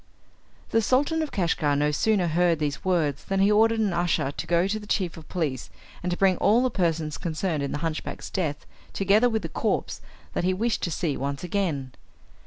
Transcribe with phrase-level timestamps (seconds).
[0.71, 4.47] The Sultan of Kashgar no sooner heard these words than he ordered an usher to
[4.47, 5.69] go to the chief of police
[6.01, 10.01] and to bring all the persons concerned in the hunchback's death, together with the corpse,
[10.33, 11.91] that he wished to see once again.